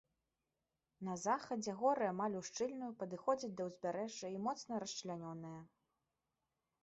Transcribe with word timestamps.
На 1.07 1.13
захадзе 1.25 1.75
горы 1.81 2.05
амаль 2.11 2.37
ушчыльную 2.39 2.89
падыходзяць 3.03 3.53
да 3.59 3.67
ўзбярэжжа 3.69 4.27
і 4.37 4.41
моцна 4.47 4.73
расчлянёныя. 4.85 5.61